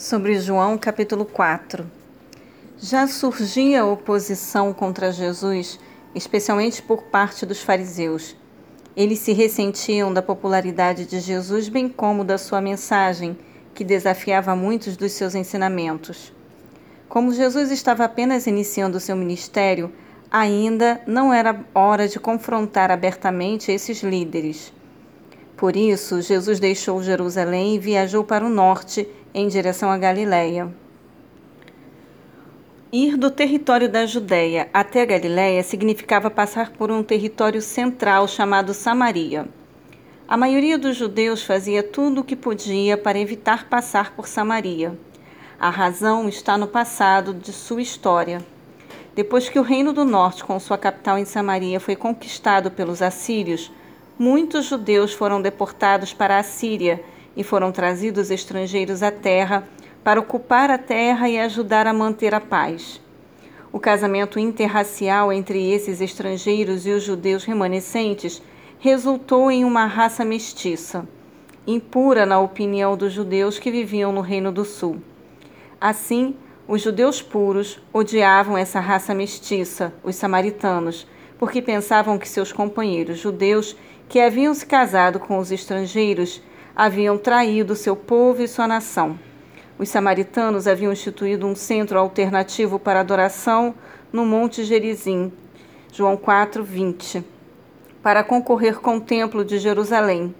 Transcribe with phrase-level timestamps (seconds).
[0.00, 1.84] sobre João capítulo 4.
[2.78, 5.78] Já surgia oposição contra Jesus,
[6.14, 8.34] especialmente por parte dos fariseus.
[8.96, 13.36] Eles se ressentiam da popularidade de Jesus, bem como da sua mensagem,
[13.74, 16.32] que desafiava muitos dos seus ensinamentos.
[17.06, 19.92] Como Jesus estava apenas iniciando seu ministério,
[20.30, 24.72] ainda não era hora de confrontar abertamente esses líderes.
[25.60, 30.72] Por isso, Jesus deixou Jerusalém e viajou para o norte, em direção à Galiléia.
[32.90, 39.46] Ir do território da Judéia até Galiléia significava passar por um território central chamado Samaria.
[40.26, 44.98] A maioria dos judeus fazia tudo o que podia para evitar passar por Samaria.
[45.60, 48.42] A razão está no passado de sua história.
[49.14, 53.70] Depois que o Reino do Norte, com sua capital em Samaria, foi conquistado pelos assírios,
[54.20, 57.02] muitos judeus foram deportados para a Síria
[57.34, 59.66] e foram trazidos estrangeiros à terra
[60.04, 63.00] para ocupar a terra e ajudar a manter a paz.
[63.72, 68.42] O casamento interracial entre esses estrangeiros e os judeus remanescentes
[68.78, 71.08] resultou em uma raça mestiça,
[71.66, 74.98] impura na opinião dos judeus que viviam no Reino do Sul.
[75.80, 76.36] Assim,
[76.68, 81.06] os judeus puros odiavam essa raça mestiça, os samaritanos,
[81.38, 83.74] porque pensavam que seus companheiros judeus
[84.10, 86.42] que haviam se casado com os estrangeiros
[86.74, 89.16] haviam traído seu povo e sua nação.
[89.78, 93.72] Os samaritanos haviam instituído um centro alternativo para adoração
[94.12, 95.32] no Monte Gerizim,
[95.92, 97.24] João 4, 20,
[98.02, 100.34] para concorrer com o Templo de Jerusalém,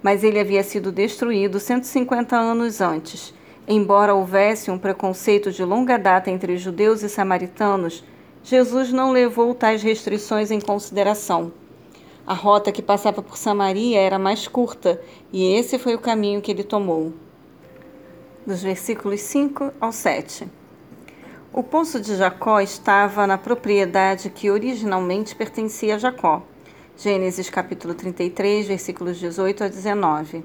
[0.00, 3.34] mas ele havia sido destruído 150 anos antes.
[3.66, 8.04] Embora houvesse um preconceito de longa data entre judeus e samaritanos,
[8.44, 11.65] Jesus não levou tais restrições em consideração.
[12.26, 15.00] A rota que passava por Samaria era mais curta
[15.32, 17.12] e esse foi o caminho que ele tomou.
[18.44, 20.48] Dos versículos 5 ao 7.
[21.52, 26.42] O poço de Jacó estava na propriedade que originalmente pertencia a Jacó.
[26.96, 30.44] Gênesis capítulo 33, versículos 18 a 19.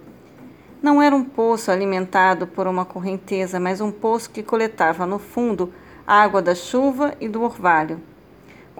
[0.83, 5.73] Não era um poço alimentado por uma correnteza, mas um poço que coletava no fundo
[6.05, 8.10] a água da chuva e do orvalho.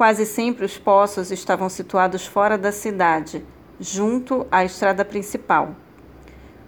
[0.01, 3.45] Quase sempre os poços estavam situados fora da cidade,
[3.79, 5.75] junto à estrada principal.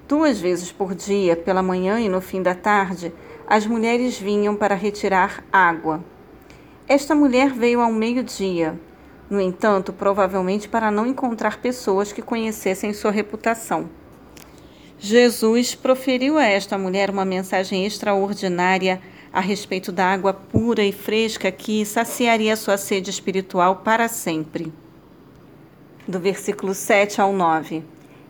[0.07, 3.11] Duas vezes por dia, pela manhã e no fim da tarde,
[3.47, 6.05] as mulheres vinham para retirar água.
[6.87, 8.79] Esta mulher veio ao meio-dia,
[9.27, 13.89] no entanto, provavelmente para não encontrar pessoas que conhecessem sua reputação.
[14.99, 19.01] Jesus proferiu a esta mulher uma mensagem extraordinária
[19.33, 24.71] a respeito da água pura e fresca que saciaria sua sede espiritual para sempre.
[26.07, 27.83] Do versículo 7 ao 9.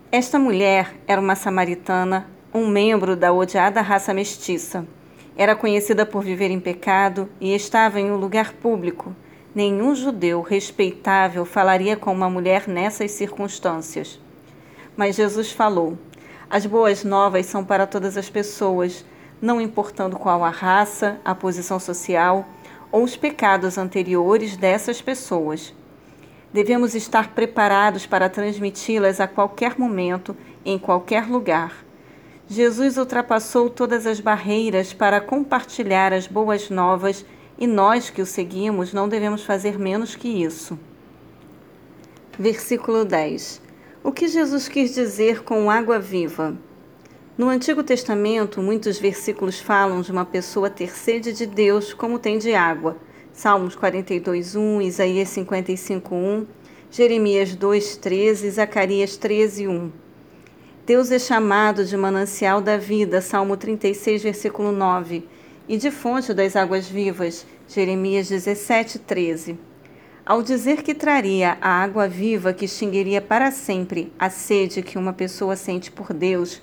[0.10, 4.88] Esta mulher era uma samaritana, um membro da odiada raça mestiça.
[5.36, 9.14] Era conhecida por viver em pecado e estava em um lugar público.
[9.54, 14.22] Nenhum judeu respeitável falaria com uma mulher nessas circunstâncias.
[14.96, 15.98] Mas Jesus falou:
[16.50, 19.04] As boas novas são para todas as pessoas
[19.44, 22.48] não importando qual a raça, a posição social
[22.90, 25.74] ou os pecados anteriores dessas pessoas.
[26.54, 30.34] Devemos estar preparados para transmiti-las a qualquer momento,
[30.64, 31.84] em qualquer lugar.
[32.48, 37.26] Jesus ultrapassou todas as barreiras para compartilhar as boas novas
[37.60, 40.80] e nós que o seguimos não devemos fazer menos que isso.
[42.40, 43.62] Versículo 10.
[44.02, 46.56] O que Jesus quis dizer com água viva?
[47.36, 52.38] No Antigo Testamento, muitos versículos falam de uma pessoa ter sede de Deus como tem
[52.38, 52.96] de água.
[53.32, 56.46] Salmos 42:1, Isaías 55:1,
[56.92, 59.92] Jeremias 2:13, Zacarias 13:1.
[60.86, 65.28] Deus é chamado de manancial da vida, Salmo 36, versículo 9,
[65.68, 69.58] e de fonte das águas vivas, Jeremias 17:13.
[70.24, 75.14] Ao dizer que traria a água viva que extinguiria para sempre a sede que uma
[75.14, 76.62] pessoa sente por Deus,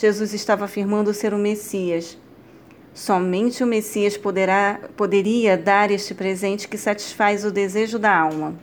[0.00, 2.16] Jesus estava afirmando ser o Messias.
[2.94, 8.54] Somente o Messias poderá, poderia dar este presente que satisfaz o desejo da alma.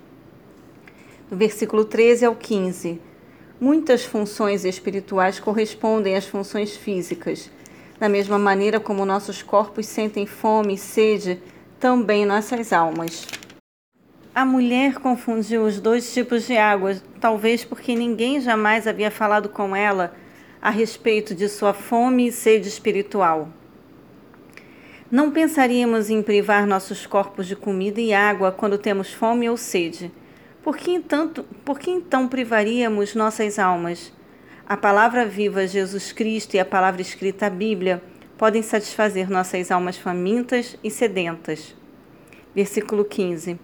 [1.30, 3.00] Do versículo 13 ao 15.
[3.62, 7.52] Muitas funções espirituais correspondem às funções físicas.
[8.00, 11.40] Da mesma maneira como nossos corpos sentem fome e sede,
[11.80, 13.28] também nossas almas.
[14.34, 19.76] A mulher confundiu os dois tipos de água, talvez porque ninguém jamais havia falado com
[19.76, 20.16] ela
[20.62, 23.50] a respeito de sua fome e sede espiritual.
[25.10, 30.12] Não pensaríamos em privar nossos corpos de comida e água quando temos fome ou sede.
[30.62, 34.12] Por que, entanto, por que então privaríamos nossas almas?
[34.68, 38.04] A palavra viva Jesus Cristo e a palavra escrita a Bíblia
[38.38, 41.74] podem satisfazer nossas almas famintas e sedentas.
[42.54, 43.58] Versículo 15.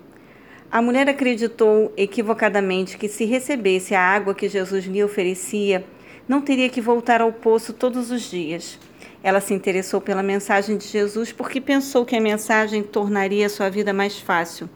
[0.72, 5.86] A mulher acreditou equivocadamente que, se recebesse a água que Jesus lhe oferecia,
[6.28, 8.80] não teria que voltar ao poço todos os dias.
[9.22, 13.94] Ela se interessou pela mensagem de Jesus porque pensou que a mensagem tornaria sua vida
[13.94, 14.70] mais fácil.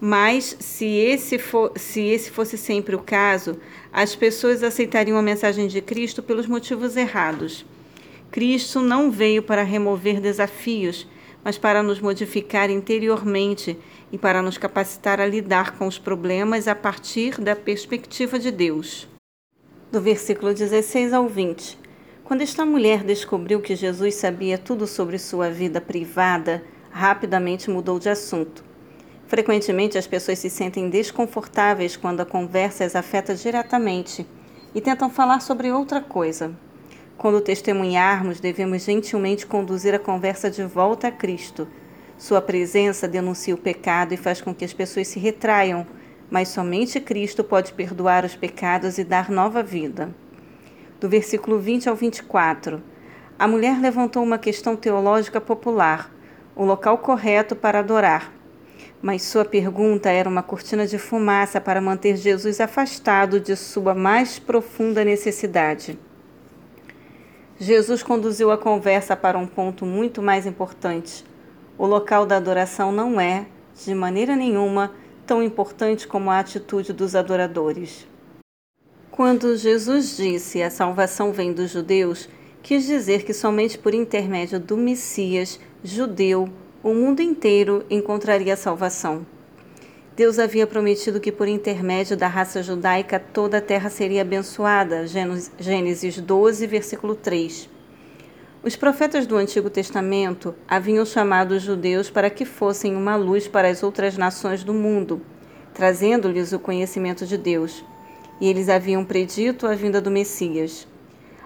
[0.00, 3.58] Mas, se esse, for, se esse fosse sempre o caso,
[3.92, 7.66] as pessoas aceitariam a mensagem de Cristo pelos motivos errados.
[8.30, 11.04] Cristo não veio para remover desafios,
[11.42, 13.76] mas para nos modificar interiormente
[14.12, 19.08] e para nos capacitar a lidar com os problemas a partir da perspectiva de Deus.
[19.90, 21.78] Do versículo 16 ao 20.
[22.22, 28.10] Quando esta mulher descobriu que Jesus sabia tudo sobre sua vida privada, rapidamente mudou de
[28.10, 28.62] assunto.
[29.26, 34.26] Frequentemente as pessoas se sentem desconfortáveis quando a conversa as afeta diretamente
[34.74, 36.52] e tentam falar sobre outra coisa.
[37.16, 41.66] Quando testemunharmos, devemos gentilmente conduzir a conversa de volta a Cristo.
[42.18, 45.86] Sua presença denuncia o pecado e faz com que as pessoas se retraiam,
[46.30, 50.14] mas somente Cristo pode perdoar os pecados e dar nova vida.
[51.00, 52.82] Do versículo 20 ao 24.
[53.38, 56.12] A mulher levantou uma questão teológica popular,
[56.56, 58.32] o local correto para adorar.
[59.00, 64.38] Mas sua pergunta era uma cortina de fumaça para manter Jesus afastado de sua mais
[64.38, 65.98] profunda necessidade.
[67.60, 71.24] Jesus conduziu a conversa para um ponto muito mais importante.
[71.76, 73.46] O local da adoração não é,
[73.84, 74.92] de maneira nenhuma,
[75.28, 78.08] tão importante como a atitude dos adoradores.
[79.10, 82.26] Quando Jesus disse a salvação vem dos judeus,
[82.62, 86.48] quis dizer que somente por intermédio do Messias judeu
[86.82, 89.26] o mundo inteiro encontraria salvação.
[90.16, 95.04] Deus havia prometido que por intermédio da raça judaica toda a terra seria abençoada.
[95.06, 97.68] Gênesis 12, versículo 3.
[98.62, 103.68] Os profetas do Antigo Testamento haviam chamado os judeus para que fossem uma luz para
[103.68, 105.22] as outras nações do mundo,
[105.72, 107.84] trazendo-lhes o conhecimento de Deus.
[108.40, 110.86] E eles haviam predito a vinda do Messias.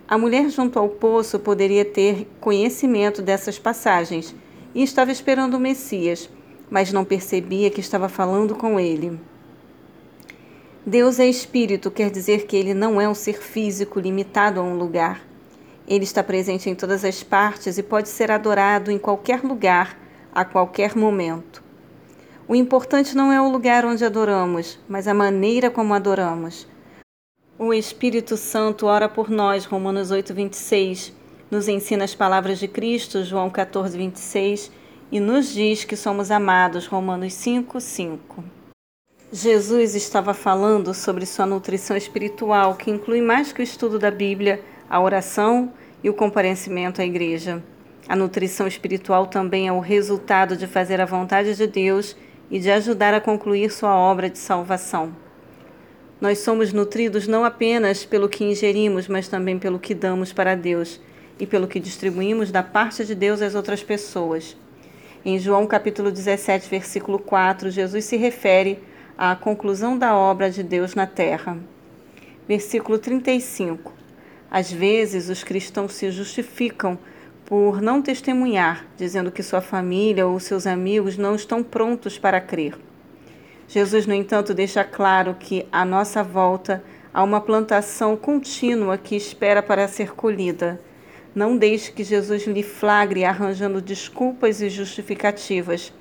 [0.09, 4.35] A mulher junto ao poço poderia ter conhecimento dessas passagens
[4.75, 6.29] e estava esperando o Messias
[6.73, 9.21] mas não percebia que estava falando com ele.
[10.87, 14.75] Deus é espírito, quer dizer que ele não é um ser físico limitado a um
[14.79, 15.21] lugar.
[15.93, 19.95] Ele está presente em todas as partes e pode ser adorado em qualquer lugar,
[20.35, 21.63] a qualquer momento.
[22.49, 26.67] O importante não é o lugar onde adoramos, mas a maneira como adoramos.
[27.59, 31.13] O Espírito Santo ora por nós, Romanos 8, 26,
[31.51, 34.73] nos ensina as palavras de Cristo, João 14, 26
[35.13, 38.43] e nos diz que somos amados, Romanos 5, 5.
[39.31, 44.65] Jesus estava falando sobre sua nutrição espiritual, que inclui mais que o estudo da Bíblia,
[44.89, 45.71] a oração
[46.03, 47.63] e o comparecimento à igreja.
[48.09, 52.17] A nutrição espiritual também é o resultado de fazer a vontade de Deus
[52.51, 55.15] e de ajudar a concluir sua obra de salvação.
[56.21, 61.01] Nós somos nutridos não apenas pelo que ingerimos, mas também pelo que damos para Deus
[61.39, 64.57] e pelo que distribuímos da parte de Deus às outras pessoas.
[65.25, 68.79] Em João capítulo 17, versículo 4, Jesus se refere
[69.17, 71.59] à conclusão da obra de Deus na terra.
[72.47, 74.02] Versículo 35.
[74.53, 76.99] Às vezes os cristãos se justificam
[77.47, 82.79] por não testemunhar, dizendo que sua família ou seus amigos não estão prontos para crer.
[83.67, 89.63] Jesus, no entanto, deixa claro que à nossa volta há uma plantação contínua que espera
[89.63, 90.79] para ser colhida
[91.35, 95.93] não deixe que Jesus lhe flagre arranjando desculpas e justificativas.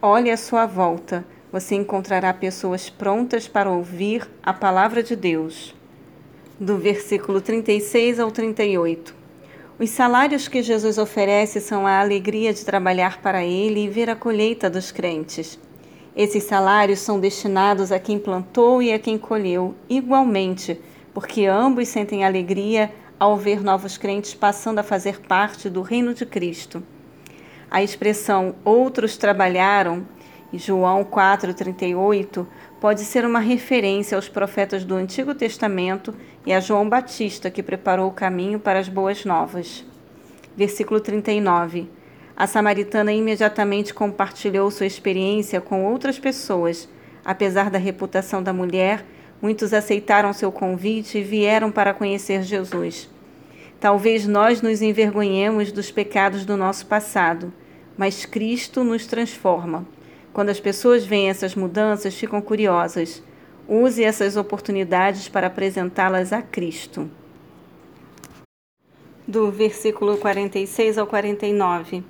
[0.00, 1.24] Olhe à sua volta.
[1.50, 5.74] Você encontrará pessoas prontas para ouvir a palavra de Deus.
[6.62, 9.14] Do versículo 36 ao 38.
[9.78, 14.14] Os salários que Jesus oferece são a alegria de trabalhar para Ele e ver a
[14.14, 15.58] colheita dos crentes.
[16.14, 20.78] Esses salários são destinados a quem plantou e a quem colheu, igualmente,
[21.14, 26.26] porque ambos sentem alegria ao ver novos crentes passando a fazer parte do reino de
[26.26, 26.82] Cristo.
[27.70, 30.06] A expressão outros trabalharam,
[30.58, 32.46] João 4,38,
[32.80, 36.14] pode ser uma referência aos profetas do Antigo Testamento
[36.44, 39.84] e a João Batista, que preparou o caminho para as boas novas.
[40.56, 41.88] Versículo 39.
[42.36, 46.88] A samaritana imediatamente compartilhou sua experiência com outras pessoas.
[47.24, 49.04] Apesar da reputação da mulher,
[49.42, 53.08] Muitos aceitaram seu convite e vieram para conhecer Jesus.
[53.78, 57.50] Talvez nós nos envergonhemos dos pecados do nosso passado,
[57.96, 59.86] mas Cristo nos transforma.
[60.32, 63.22] Quando as pessoas veem essas mudanças, ficam curiosas.
[63.68, 67.10] Use essas oportunidades para apresentá-las a Cristo.
[69.30, 72.02] do versículo 46 ao 49.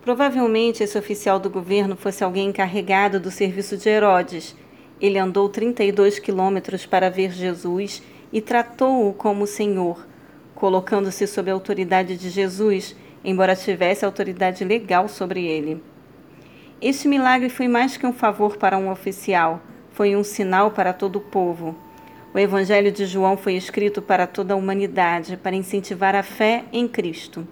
[0.00, 4.54] Provavelmente esse oficial do governo fosse alguém encarregado do serviço de Herodes.
[5.00, 8.00] Ele andou 32 quilômetros para ver Jesus
[8.32, 10.06] e tratou-o como Senhor,
[10.54, 15.82] colocando-se sob a autoridade de Jesus, embora tivesse autoridade legal sobre ele.
[16.82, 19.62] Este milagre foi mais que um favor para um oficial,
[19.92, 21.76] foi um sinal para todo o povo.
[22.34, 26.88] O Evangelho de João foi escrito para toda a humanidade, para incentivar a fé em
[26.88, 27.46] Cristo.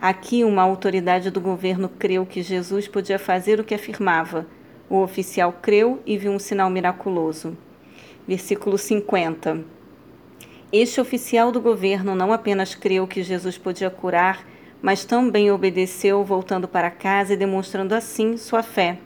[0.00, 4.46] Aqui, uma autoridade do governo creu que Jesus podia fazer o que afirmava.
[4.88, 7.58] O oficial creu e viu um sinal miraculoso.
[8.24, 9.64] Versículo 50.
[10.72, 14.46] Este oficial do governo não apenas creu que Jesus podia curar,
[14.82, 18.98] mas também obedeceu, voltando para casa e demonstrando assim sua fé.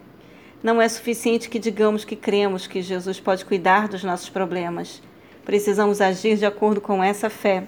[0.62, 5.02] Não é suficiente que digamos que cremos que Jesus pode cuidar dos nossos problemas.
[5.45, 7.64] Precisamos agir de acordo com essa fé.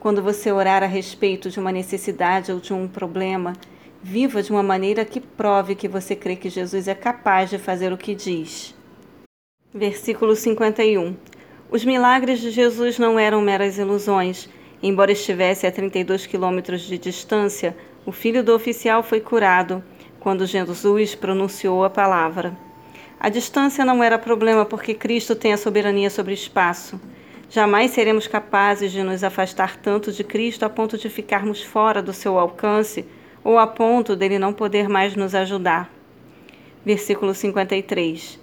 [0.00, 3.52] Quando você orar a respeito de uma necessidade ou de um problema,
[4.02, 7.92] viva de uma maneira que prove que você crê que Jesus é capaz de fazer
[7.92, 8.74] o que diz.
[9.74, 11.16] Versículo 51.
[11.70, 14.48] Os milagres de Jesus não eram meras ilusões.
[14.82, 19.82] Embora estivesse a 32 quilômetros de distância, o filho do oficial foi curado
[20.20, 22.56] quando Jesus pronunciou a palavra.
[23.18, 27.00] A distância não era problema porque Cristo tem a soberania sobre o espaço.
[27.48, 32.12] Jamais seremos capazes de nos afastar tanto de Cristo a ponto de ficarmos fora do
[32.12, 33.06] seu alcance
[33.42, 35.90] ou a ponto dele não poder mais nos ajudar.
[36.84, 38.38] Versículo 53.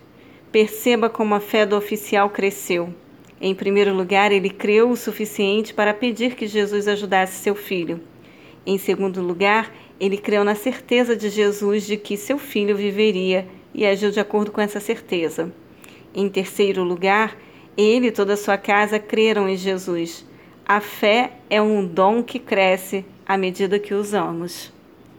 [0.52, 2.94] Perceba como a fé do oficial cresceu.
[3.46, 8.00] Em primeiro lugar, ele creu o suficiente para pedir que Jesus ajudasse seu filho.
[8.66, 9.70] Em segundo lugar,
[10.00, 14.50] ele creu na certeza de Jesus de que seu filho viveria e agiu de acordo
[14.50, 15.52] com essa certeza.
[16.16, 17.38] Em terceiro lugar,
[17.76, 20.26] ele e toda a sua casa creram em Jesus.
[20.66, 24.73] A fé é um dom que cresce à medida que usamos.